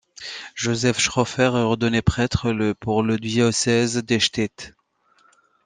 Joseph 0.55 0.99
Schröffer 0.99 1.43
est 1.55 1.61
ordonné 1.61 2.01
prêtre 2.01 2.49
le 2.51 2.73
pour 2.73 3.03
le 3.03 3.19
diocèse 3.19 3.97
d'Eichstätt. 4.03 4.73